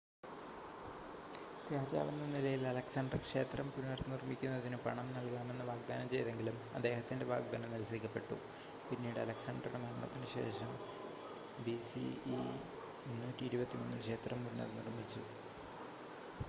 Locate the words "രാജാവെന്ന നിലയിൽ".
1.71-2.63